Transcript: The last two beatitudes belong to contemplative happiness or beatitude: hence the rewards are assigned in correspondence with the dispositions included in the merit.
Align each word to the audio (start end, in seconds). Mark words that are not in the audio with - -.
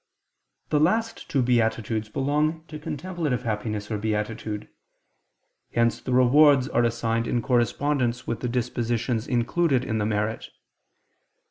The 0.69 0.79
last 0.79 1.29
two 1.29 1.43
beatitudes 1.43 2.09
belong 2.09 2.63
to 2.69 2.79
contemplative 2.79 3.43
happiness 3.43 3.91
or 3.91 3.99
beatitude: 3.99 4.67
hence 5.75 6.01
the 6.01 6.11
rewards 6.11 6.67
are 6.67 6.83
assigned 6.83 7.27
in 7.27 7.43
correspondence 7.43 8.25
with 8.25 8.39
the 8.39 8.49
dispositions 8.49 9.27
included 9.27 9.85
in 9.85 9.99
the 9.99 10.07
merit. 10.07 10.47